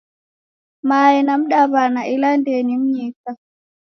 Mae 0.89 1.17
ni 1.25 1.33
mdaw'ida 1.41 2.01
ela 2.13 2.29
ndee 2.39 2.61
ni 2.67 2.75
mnyika. 2.81 3.31